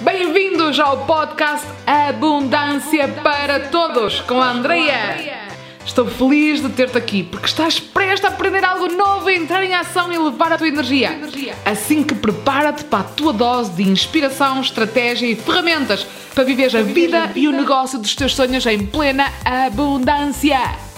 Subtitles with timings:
[0.00, 5.44] Bem-vindos ao podcast Abundância para Todos com a Andreia.
[5.84, 10.10] Estou feliz de ter-te aqui porque estás prestes a aprender algo novo, entrar em ação
[10.10, 11.20] e levar a tua energia.
[11.66, 16.80] Assim que prepara-te para a tua dose de inspiração, estratégia e ferramentas para viver a
[16.80, 20.89] vida e o negócio dos teus sonhos em plena abundância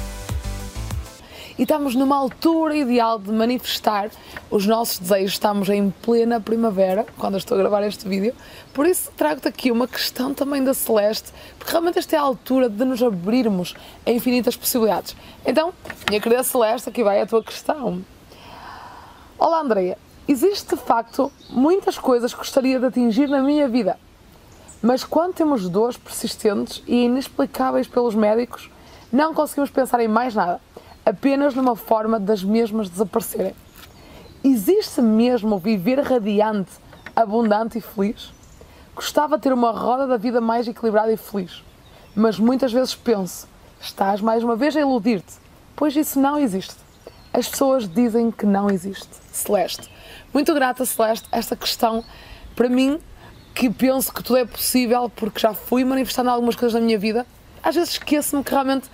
[1.62, 4.10] e estamos numa altura ideal de manifestar
[4.50, 5.34] os nossos desejos.
[5.34, 8.34] Estamos em plena primavera, quando estou a gravar este vídeo.
[8.74, 12.68] Por isso trago-te aqui uma questão também da Celeste, porque realmente esta é a altura
[12.68, 15.14] de nos abrirmos a infinitas possibilidades.
[15.46, 15.72] Então,
[16.08, 18.04] minha querida Celeste, aqui vai a tua questão.
[19.38, 19.96] Olá, Andreia.
[20.26, 23.96] Existe de facto muitas coisas que gostaria de atingir na minha vida,
[24.82, 28.68] mas quando temos dores persistentes e inexplicáveis pelos médicos,
[29.12, 30.60] não conseguimos pensar em mais nada
[31.04, 33.54] apenas numa forma das mesmas desaparecerem.
[34.44, 36.72] Existe mesmo viver radiante,
[37.14, 38.32] abundante e feliz?
[38.94, 41.62] Gostava de ter uma roda da vida mais equilibrada e feliz,
[42.14, 43.48] mas muitas vezes penso:
[43.80, 45.34] estás mais uma vez a iludir-te,
[45.74, 46.76] pois isso não existe.
[47.32, 49.08] As pessoas dizem que não existe.
[49.32, 49.90] Celeste.
[50.34, 52.04] Muito grata, Celeste, esta questão,
[52.54, 53.00] para mim,
[53.54, 57.26] que penso que tudo é possível porque já fui manifestando algumas coisas na minha vida,
[57.62, 58.90] às vezes esqueço-me que realmente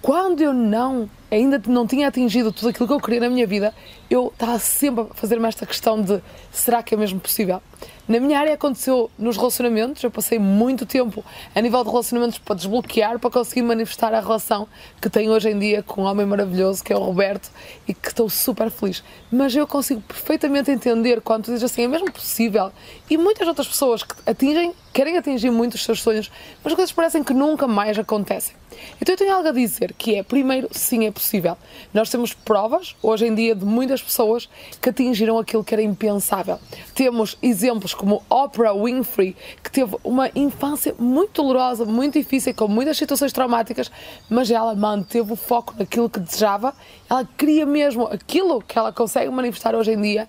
[0.00, 3.74] quando eu não ainda não tinha atingido tudo aquilo que eu queria na minha vida,
[4.10, 7.62] eu estava sempre a fazer-me esta questão de será que é mesmo possível?
[8.08, 12.56] Na minha área aconteceu nos relacionamentos, eu passei muito tempo a nível de relacionamentos para
[12.56, 14.66] desbloquear, para conseguir manifestar a relação
[15.00, 17.50] que tenho hoje em dia com um homem maravilhoso que é o Roberto
[17.86, 19.04] e que estou super feliz.
[19.30, 22.72] Mas eu consigo perfeitamente entender quando tu dizes assim, é mesmo possível.
[23.08, 26.30] E muitas outras pessoas que atingem, querem atingir muito os seus sonhos,
[26.62, 28.54] mas as coisas parecem que nunca mais acontecem.
[29.00, 31.56] Então eu tenho algo a dizer que é, primeiro, sim, é possível.
[31.92, 34.48] Nós temos provas, hoje em dia, de muitas pessoas
[34.80, 36.58] que atingiram aquilo que era impensável.
[36.94, 42.96] Temos exemplos como Oprah Winfrey, que teve uma infância muito dolorosa, muito difícil, com muitas
[42.96, 43.90] situações traumáticas,
[44.28, 46.74] mas ela manteve o foco naquilo que desejava,
[47.08, 50.28] ela queria mesmo aquilo que ela consegue manifestar hoje em dia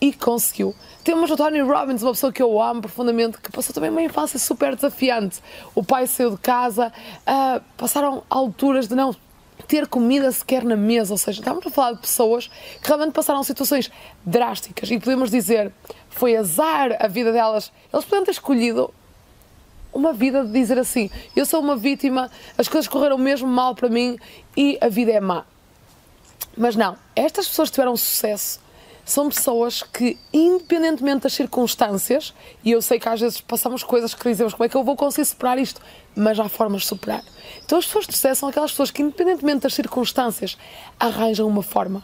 [0.00, 0.74] e conseguiu.
[1.04, 4.36] Temos o Tony Robbins, uma pessoa que eu amo profundamente, que passou também uma infância
[4.36, 5.40] super desafiante.
[5.76, 9.14] O pai saiu de casa, uh, passaram alturas de não
[9.68, 12.48] ter comida sequer na mesa, ou seja, estamos a falar de pessoas
[12.80, 13.90] que realmente passaram situações
[14.24, 15.72] drásticas e podemos dizer
[16.12, 17.72] foi azar a vida delas.
[17.92, 18.92] Eles podiam ter escolhido
[19.92, 23.88] uma vida de dizer assim: eu sou uma vítima, as coisas correram mesmo mal para
[23.88, 24.18] mim
[24.56, 25.44] e a vida é má.
[26.56, 28.60] Mas não, estas pessoas tiveram sucesso
[29.04, 32.32] são pessoas que, independentemente das circunstâncias,
[32.64, 34.96] e eu sei que às vezes passamos coisas que dizemos como é que eu vou
[34.96, 35.80] conseguir superar isto,
[36.14, 37.22] mas há formas de superar.
[37.64, 40.56] Então as pessoas de sucesso são aquelas pessoas que, independentemente das circunstâncias,
[41.00, 42.02] arranjam uma forma.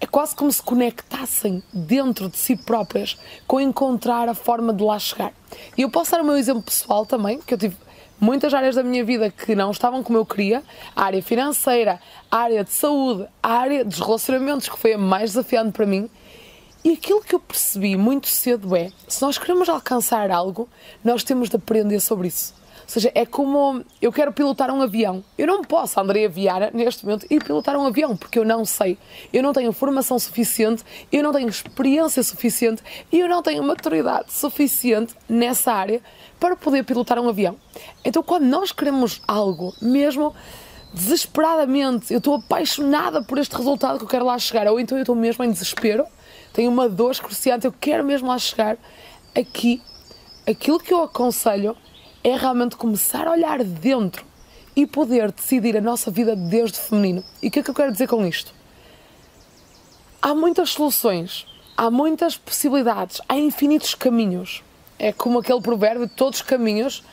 [0.00, 4.98] É quase como se conectassem dentro de si próprias com encontrar a forma de lá
[4.98, 5.32] chegar.
[5.76, 7.76] E eu posso dar o meu exemplo pessoal também, que eu tive
[8.20, 10.62] muitas áreas da minha vida que não estavam como eu queria,
[10.94, 15.30] a área financeira, a área de saúde, a área dos relacionamentos, que foi a mais
[15.30, 16.10] desafiante para mim.
[16.84, 20.68] E aquilo que eu percebi muito cedo é: se nós queremos alcançar algo,
[21.02, 22.54] nós temos de aprender sobre isso.
[22.86, 25.24] Seja, é como eu quero pilotar um avião.
[25.36, 28.96] Eu não posso, André Viara, neste momento, ir pilotar um avião, porque eu não sei.
[29.32, 34.32] Eu não tenho formação suficiente, eu não tenho experiência suficiente e eu não tenho maturidade
[34.32, 36.00] suficiente nessa área
[36.38, 37.56] para poder pilotar um avião.
[38.04, 40.32] Então, quando nós queremos algo, mesmo
[40.94, 45.02] desesperadamente, eu estou apaixonada por este resultado que eu quero lá chegar, ou então eu
[45.02, 46.06] estou mesmo em desespero,
[46.52, 48.78] tenho uma dor excruciante, eu quero mesmo lá chegar,
[49.36, 49.82] aqui,
[50.46, 51.76] aquilo que eu aconselho
[52.26, 54.26] é realmente começar a olhar dentro
[54.74, 57.22] e poder decidir a nossa vida desde feminino.
[57.40, 58.52] E o que é que eu quero dizer com isto?
[60.20, 64.64] Há muitas soluções, há muitas possibilidades, há infinitos caminhos.
[64.98, 67.04] É como aquele provérbio: todos os caminhos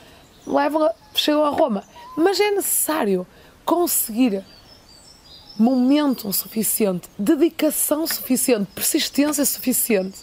[0.44, 1.84] levam a, chegam a Roma.
[2.16, 3.24] Mas é necessário
[3.64, 4.44] conseguir
[5.56, 10.18] momento suficiente, dedicação suficiente, persistência suficiente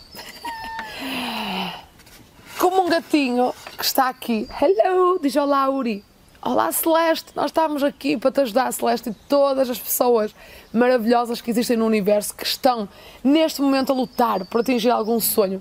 [2.62, 4.48] como um gatinho que está aqui.
[4.62, 6.06] Hello, diz olá, Uri.
[6.40, 7.32] Olá, Celeste.
[7.36, 10.36] Nós estamos aqui para te ajudar, Celeste, e todas as pessoas
[10.72, 12.88] maravilhosas que existem no universo que estão
[13.24, 15.60] neste momento a lutar por atingir algum sonho.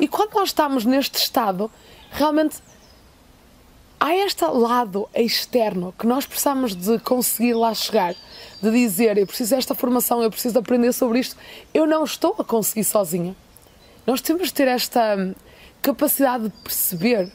[0.00, 1.70] E quando nós estamos neste estado,
[2.10, 2.62] realmente
[4.00, 8.14] há este lado externo que nós precisamos de conseguir lá chegar,
[8.62, 11.36] de dizer eu preciso desta formação, eu preciso de aprender sobre isto,
[11.74, 13.36] eu não estou a conseguir sozinha.
[14.06, 15.14] Nós temos de ter esta
[15.82, 17.30] capacidade de perceber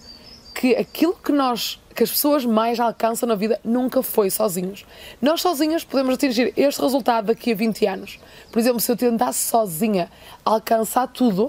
[0.53, 4.85] que aquilo que nós, que as pessoas mais alcançam na vida nunca foi sozinhos.
[5.21, 8.19] Nós sozinhos podemos atingir este resultado daqui a 20 anos.
[8.51, 10.09] Por exemplo, se eu tentasse sozinha
[10.45, 11.43] alcançar tudo,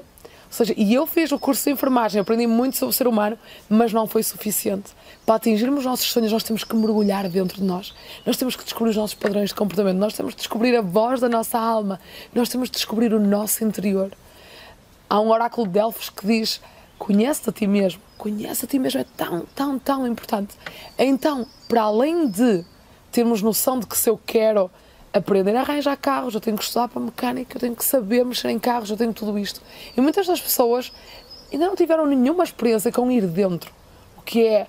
[0.55, 3.37] ou seja, e eu fiz o curso de enfermagem, aprendi muito sobre o ser humano,
[3.69, 4.93] mas não foi suficiente.
[5.27, 7.93] Para atingirmos os nossos sonhos, nós temos que mergulhar dentro de nós.
[8.25, 11.21] Nós temos que descobrir os nossos padrões de comportamento, nós temos que descobrir a voz
[11.21, 11.99] da nossa alma,
[12.33, 14.13] nós temos que descobrir o nosso interior.
[15.11, 16.61] Há um oráculo de Delfos que diz:
[16.99, 18.01] Conhece-te a ti mesmo.
[18.17, 20.55] Conhece a ti mesmo é tão, tão, tão importante.
[20.99, 22.65] Então, para além de
[23.11, 24.71] termos noção de que se eu quero
[25.13, 28.51] aprender a arranjar carros, eu tenho que estudar para mecânica, eu tenho que saber mexer
[28.51, 29.61] em carros, eu tenho tudo isto.
[29.97, 30.93] E muitas das pessoas
[31.53, 33.73] ainda não tiveram nenhuma experiência com ir dentro,
[34.19, 34.67] o que é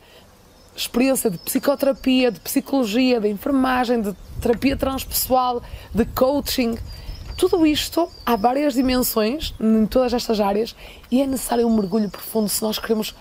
[0.76, 5.64] experiência de psicoterapia, de psicologia, de enfermagem, de terapia transpessoal,
[5.94, 6.78] de coaching.
[7.38, 10.74] Tudo isto há várias dimensões em todas estas áreas
[11.12, 13.14] e é necessário um mergulho profundo se nós queremos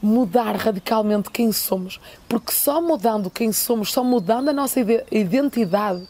[0.00, 4.80] mudar radicalmente quem somos, porque só mudando quem somos, só mudando a nossa
[5.10, 6.08] identidade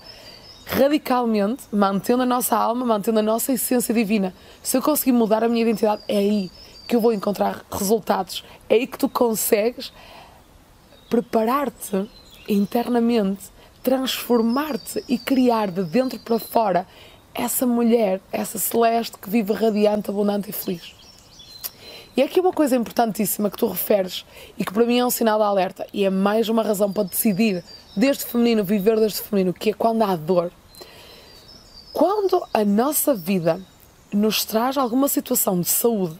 [0.66, 4.32] radicalmente, mantendo a nossa alma, mantendo a nossa essência divina.
[4.62, 6.50] Se eu conseguir mudar a minha identidade, é aí
[6.86, 8.44] que eu vou encontrar resultados.
[8.68, 9.92] É aí que tu consegues
[11.10, 12.08] preparar-te
[12.48, 13.44] internamente,
[13.82, 16.86] transformar-te e criar de dentro para fora
[17.38, 20.92] essa mulher, essa celeste que vive radiante, abundante e feliz.
[22.16, 24.26] E é aqui uma coisa importantíssima que tu referes
[24.58, 27.04] e que para mim é um sinal de alerta e é mais uma razão para
[27.04, 27.62] decidir
[27.96, 30.50] desde feminino, viver desde feminino, que é quando há dor.
[31.92, 33.60] Quando a nossa vida
[34.12, 36.18] nos traz alguma situação de saúde,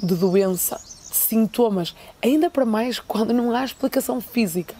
[0.00, 4.76] de doença, de sintomas, ainda para mais quando não há explicação física,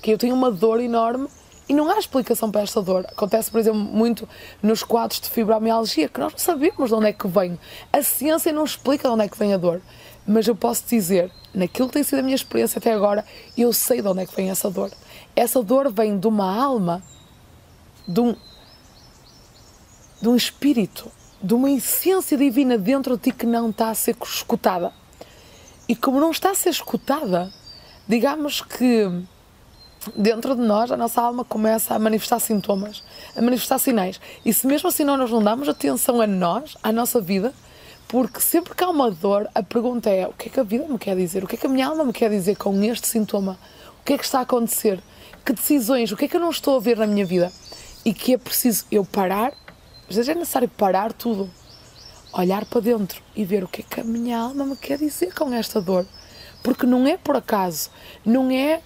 [0.00, 1.28] que eu tenho uma dor enorme
[1.68, 3.04] e não há explicação para esta dor.
[3.08, 4.28] Acontece, por exemplo, muito
[4.62, 7.58] nos quadros de fibromialgia, que nós não sabemos de onde é que vem.
[7.92, 9.80] A ciência não explica de onde é que vem a dor.
[10.26, 13.24] Mas eu posso dizer, naquilo que tem sido a minha experiência até agora,
[13.56, 14.90] eu sei de onde é que vem essa dor.
[15.34, 17.02] Essa dor vem de uma alma,
[18.06, 18.36] de um,
[20.20, 21.10] de um espírito,
[21.42, 24.92] de uma essência divina dentro de ti que não está a ser escutada.
[25.88, 27.52] E como não está a ser escutada,
[28.06, 29.24] digamos que
[30.16, 33.02] dentro de nós, a nossa alma começa a manifestar sintomas,
[33.36, 34.20] a manifestar sinais.
[34.44, 37.52] E se mesmo assim nós não damos atenção a nós, à nossa vida,
[38.08, 40.86] porque sempre que há uma dor, a pergunta é: o que é que a vida
[40.86, 41.44] me quer dizer?
[41.44, 43.58] O que é que a minha alma me quer dizer com este sintoma?
[44.00, 45.00] O que é que está a acontecer?
[45.44, 46.12] Que decisões?
[46.12, 47.52] O que é que eu não estou a ver na minha vida?
[48.04, 49.52] E que é preciso eu parar,
[50.08, 51.48] às vezes é necessário parar tudo,
[52.32, 55.32] olhar para dentro e ver o que é que a minha alma me quer dizer
[55.34, 56.04] com esta dor.
[56.62, 57.90] Porque não é por acaso,
[58.24, 58.82] não é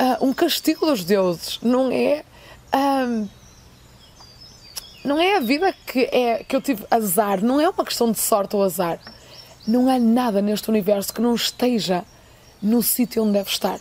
[0.00, 2.24] uh, um castigo dos deuses, não é.
[2.74, 3.28] Uh,
[5.04, 8.18] não é a vida que, é, que eu tive azar, não é uma questão de
[8.18, 8.98] sorte ou azar.
[9.66, 12.04] Não há nada neste universo que não esteja
[12.62, 13.78] no sítio onde deve estar.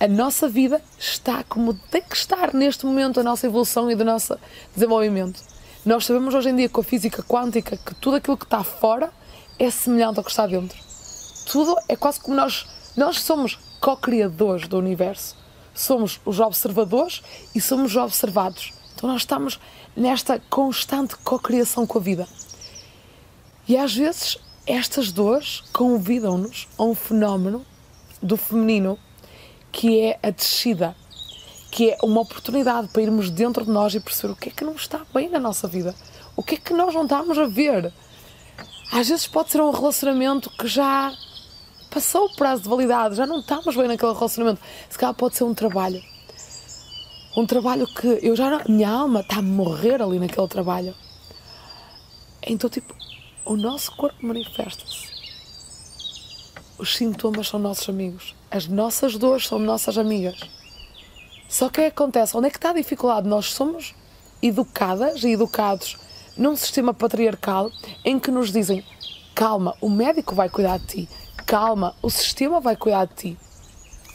[0.00, 4.04] A nossa vida está como tem que estar neste momento, a nossa evolução e do
[4.04, 4.36] nosso
[4.74, 5.40] desenvolvimento.
[5.86, 9.12] Nós sabemos hoje em dia com a física quântica que tudo aquilo que está fora
[9.58, 10.76] é semelhante ao que está dentro.
[11.46, 15.43] Tudo é quase como nós, nós somos co-criadores do universo
[15.74, 17.22] somos os observadores
[17.54, 18.72] e somos os observados.
[18.94, 19.58] Então nós estamos
[19.96, 22.28] nesta constante cocriação com a vida.
[23.66, 27.64] E às vezes estas dores convidam-nos a um fenómeno
[28.22, 28.98] do feminino
[29.70, 30.94] que é a descida,
[31.70, 34.64] que é uma oportunidade para irmos dentro de nós e perceber o que é que
[34.64, 35.94] não está bem na nossa vida,
[36.36, 37.92] o que é que nós não estamos a ver.
[38.92, 41.12] Às vezes pode ser um relacionamento que já
[41.94, 44.60] passou o prazo de validade, já não estamos bem naquele relacionamento.
[44.90, 46.02] Se calhar pode ser um trabalho.
[47.36, 50.92] Um trabalho que eu já não, minha alma está a morrer ali naquele trabalho.
[52.42, 52.92] Então, tipo,
[53.44, 55.14] o nosso corpo manifesta-se.
[56.76, 58.34] Os sintomas são nossos amigos.
[58.50, 60.40] As nossas dores são nossas amigas.
[61.48, 62.36] Só que o que acontece?
[62.36, 63.28] Onde é que está a dificuldade?
[63.28, 63.94] Nós somos
[64.42, 65.96] educadas e educados
[66.36, 67.70] num sistema patriarcal
[68.04, 68.84] em que nos dizem
[69.34, 71.08] calma, o médico vai cuidar de ti,
[71.46, 73.38] calma, o sistema vai cuidar de ti.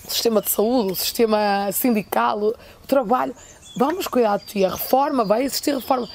[0.06, 2.56] O sistema de saúde, o sistema sindical, o,
[2.88, 3.36] trabalho,
[3.78, 4.66] vamos cuidar de ti.
[4.66, 6.10] A reforma, vai existir reforma.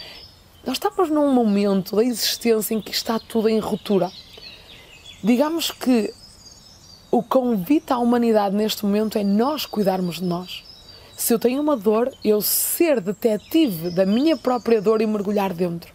[0.67, 4.11] Nós estamos num momento da existência em que está tudo em ruptura.
[5.23, 6.13] Digamos que
[7.11, 10.65] o convite à humanidade neste momento é nós cuidarmos de nós.
[11.17, 15.93] Se eu tenho uma dor, eu ser detetive da minha própria dor e mergulhar dentro.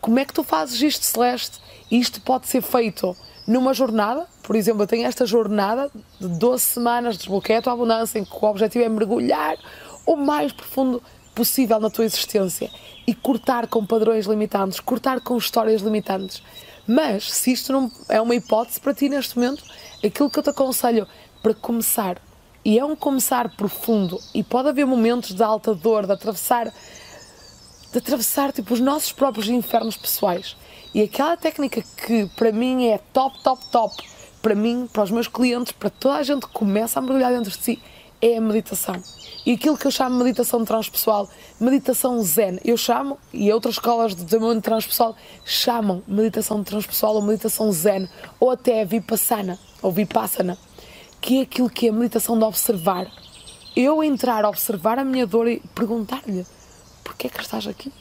[0.00, 1.58] Como é que tu fazes isto, Celeste?
[1.90, 7.14] Isto pode ser feito numa jornada, por exemplo, eu tenho esta jornada de 12 semanas
[7.14, 9.56] de desbloqueio à abundância, em que o objetivo é mergulhar
[10.04, 11.02] o mais profundo
[11.34, 12.70] possível na tua existência
[13.06, 16.42] e cortar com padrões limitantes, cortar com histórias limitantes.
[16.86, 19.62] Mas, se isto não é uma hipótese para ti neste momento,
[20.04, 21.06] aquilo que eu te aconselho
[21.42, 22.18] para começar,
[22.64, 26.72] e é um começar profundo, e pode haver momentos de alta dor, de atravessar,
[27.92, 30.56] de atravessar tipo, os nossos próprios infernos pessoais,
[30.96, 34.02] E aquela técnica que para mim é top, top, top,
[34.40, 37.50] para mim, para os meus clientes, para toda a gente que começa a mergulhar dentro
[37.50, 37.82] de si,
[38.18, 38.94] é a meditação.
[39.44, 41.28] E aquilo que eu chamo de meditação transpessoal,
[41.60, 47.70] meditação zen, eu chamo, e outras escolas de desenvolvimento transpessoal chamam meditação transpessoal ou meditação
[47.70, 48.08] zen,
[48.40, 50.56] ou até vipassana, ou vipassana,
[51.20, 53.06] que é aquilo que é a meditação de observar.
[53.76, 56.46] Eu entrar a observar a minha dor e perguntar-lhe,
[57.04, 57.92] porquê é que estás aqui?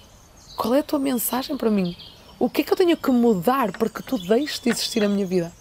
[0.55, 1.93] Qual é a tua mensagem para mim?
[2.37, 5.07] O que é que eu tenho que mudar para que tu deixes de existir na
[5.07, 5.53] minha vida?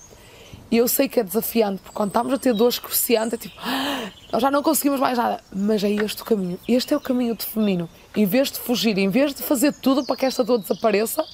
[0.70, 3.54] E eu sei que é desafiante, porque quando estamos a ter dores cruciantes, é tipo,
[3.60, 5.40] ah, nós já não conseguimos mais nada.
[5.54, 6.58] Mas é este o caminho.
[6.66, 7.88] Este é o caminho do feminino.
[8.16, 11.24] Em vez de fugir, em vez de fazer tudo para que esta dor desapareça,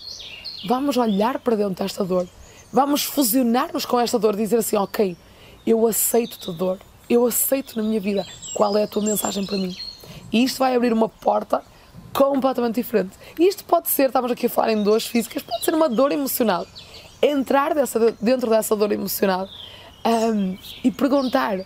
[0.68, 2.28] vamos olhar para dentro desta dor.
[2.70, 5.16] Vamos fusionar-nos com esta dor, dizer assim, ok,
[5.66, 6.78] eu aceito-te dor,
[7.08, 9.74] eu aceito na minha vida qual é a tua mensagem para mim.
[10.30, 11.62] E isto vai abrir uma porta
[12.20, 13.12] completamente diferente.
[13.38, 16.12] E isto pode ser, estamos aqui a falar em dores físicas, pode ser uma dor
[16.12, 16.66] emocional
[17.22, 19.48] entrar dessa, dentro dessa dor emocional
[20.04, 21.58] um, e perguntar: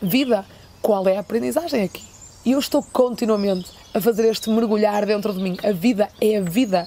[0.00, 0.44] vida,
[0.80, 2.02] qual é a aprendizagem aqui?
[2.44, 5.56] E eu estou continuamente a fazer este mergulhar dentro de mim.
[5.62, 6.86] A vida é a vida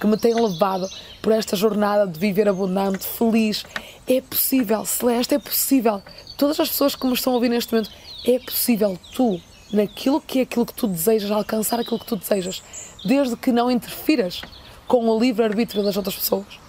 [0.00, 0.88] que me tem levado
[1.20, 3.64] por esta jornada de viver abundante, feliz.
[4.06, 6.02] É possível, Celeste, é possível.
[6.38, 7.90] Todas as pessoas que me estão a ouvir neste momento,
[8.26, 9.38] é possível tu,
[9.72, 12.62] naquilo que é aquilo que tu desejas, alcançar aquilo que tu desejas,
[13.04, 14.42] desde que não interfiras
[14.86, 16.60] com o livre-arbítrio das outras pessoas.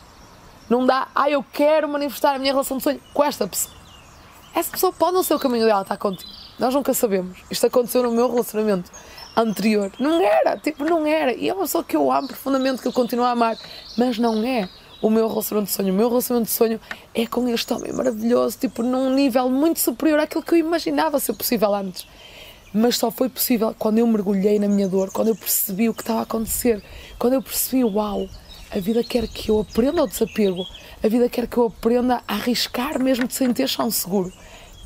[0.70, 3.76] Não dá, ah, eu quero manifestar a minha relação de sonho com esta pessoa.
[4.54, 6.32] Essa pessoa pode não ser o caminho dela estar contigo.
[6.58, 7.40] Nós nunca sabemos.
[7.52, 8.90] Isto aconteceu no meu relacionamento
[9.36, 9.92] anterior.
[10.00, 11.34] Não era, tipo, não era.
[11.34, 13.58] E é uma pessoa que eu amo profundamente, que eu continuo a amar,
[13.98, 14.70] mas não é
[15.02, 15.94] o meu relacionamento de sonho.
[15.94, 16.80] O meu relacionamento de sonho
[17.14, 21.34] é com este homem maravilhoso, tipo, num nível muito superior àquilo que eu imaginava ser
[21.34, 22.08] possível antes.
[22.78, 26.02] Mas só foi possível quando eu mergulhei na minha dor, quando eu percebi o que
[26.02, 26.84] estava a acontecer,
[27.18, 28.28] quando eu percebi, uau,
[28.70, 30.62] a vida quer que eu aprenda o desapego.
[31.02, 34.30] A vida quer que eu aprenda a arriscar mesmo sem ter chão seguro.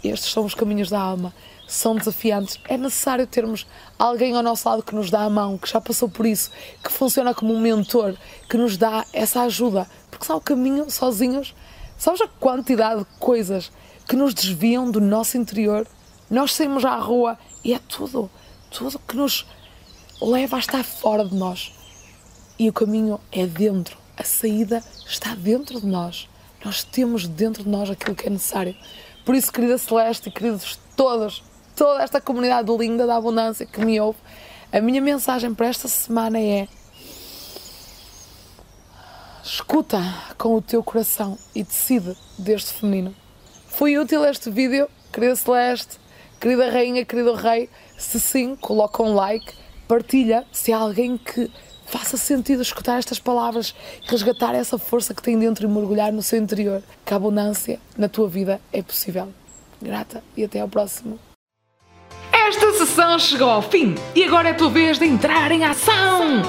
[0.03, 1.33] Estes são os caminhos da alma.
[1.67, 2.59] São desafiantes.
[2.69, 3.65] É necessário termos
[3.97, 6.51] alguém ao nosso lado que nos dá a mão, que já passou por isso,
[6.83, 8.15] que funciona como um mentor,
[8.47, 9.87] que nos dá essa ajuda.
[10.11, 11.55] Porque só o caminho sozinhos,
[11.97, 13.71] sabes a quantidade de coisas
[14.07, 15.87] que nos desviam do nosso interior?
[16.29, 18.29] Nós saímos à rua e é tudo,
[18.69, 19.45] tudo que nos
[20.21, 21.73] leva a estar fora de nós.
[22.57, 26.29] E o caminho é dentro, a saída está dentro de nós.
[26.63, 28.75] Nós temos dentro de nós aquilo que é necessário.
[29.25, 31.41] Por isso, querida Celeste e queridos todos,
[31.75, 34.19] toda esta comunidade linda da abundância que me ouve,
[34.71, 36.67] a minha mensagem para esta semana é:
[39.43, 39.99] escuta
[40.37, 43.15] com o teu coração e decide deste feminino.
[43.67, 45.97] Foi útil este vídeo, querida Celeste,
[46.39, 47.69] querida Rainha, querido Rei?
[47.97, 49.53] Se sim, coloca um like,
[49.87, 51.51] partilha se há alguém que
[51.85, 53.73] faça sentido escutar estas palavras,
[54.05, 56.81] resgatar essa força que tem dentro e mergulhar no seu interior.
[57.05, 59.29] Que a abundância na tua vida é possível.
[59.81, 61.19] Grata e até ao próximo.
[62.31, 66.41] Esta sessão chegou ao fim e agora é a tua vez de entrar em ação.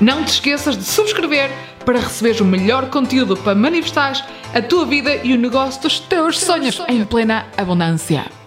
[0.00, 1.50] Não te esqueças de subscrever
[1.84, 6.40] para receberes o melhor conteúdo para manifestar a tua vida e o negócio dos teus
[6.40, 8.43] sonhos em plena abundância.